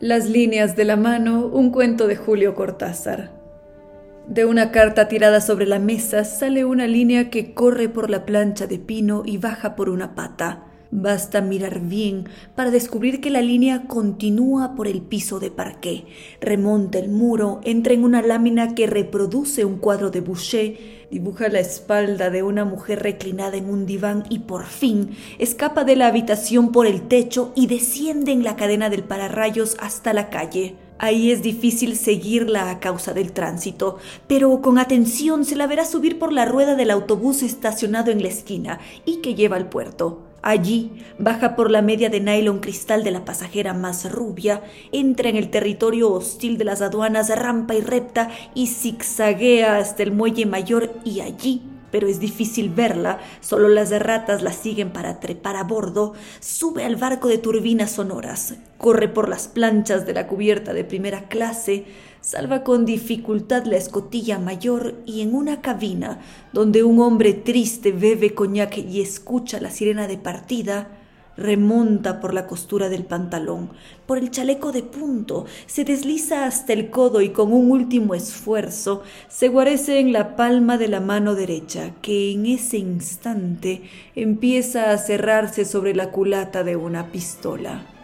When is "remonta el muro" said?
16.40-17.60